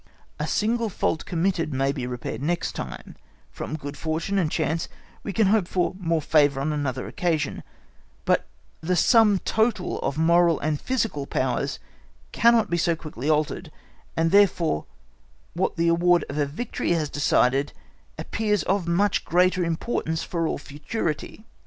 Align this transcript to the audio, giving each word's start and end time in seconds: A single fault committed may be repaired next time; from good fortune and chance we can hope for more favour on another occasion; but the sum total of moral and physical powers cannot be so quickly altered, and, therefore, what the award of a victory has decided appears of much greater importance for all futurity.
A 0.39 0.47
single 0.47 0.89
fault 0.89 1.27
committed 1.27 1.71
may 1.75 1.91
be 1.91 2.07
repaired 2.07 2.41
next 2.41 2.71
time; 2.71 3.15
from 3.51 3.75
good 3.77 3.95
fortune 3.95 4.39
and 4.39 4.51
chance 4.51 4.89
we 5.21 5.31
can 5.31 5.45
hope 5.45 5.67
for 5.67 5.93
more 5.99 6.23
favour 6.23 6.59
on 6.59 6.73
another 6.73 7.07
occasion; 7.07 7.61
but 8.25 8.47
the 8.81 8.95
sum 8.95 9.37
total 9.45 9.99
of 9.99 10.17
moral 10.17 10.59
and 10.59 10.81
physical 10.81 11.27
powers 11.27 11.77
cannot 12.31 12.67
be 12.67 12.77
so 12.77 12.95
quickly 12.95 13.29
altered, 13.29 13.71
and, 14.17 14.31
therefore, 14.31 14.87
what 15.53 15.75
the 15.75 15.87
award 15.87 16.25
of 16.29 16.37
a 16.39 16.47
victory 16.47 16.93
has 16.93 17.07
decided 17.07 17.71
appears 18.17 18.63
of 18.63 18.87
much 18.87 19.23
greater 19.23 19.63
importance 19.63 20.23
for 20.23 20.47
all 20.47 20.57
futurity. 20.57 21.45